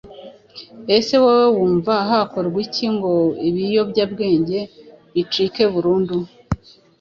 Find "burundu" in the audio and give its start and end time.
5.73-6.17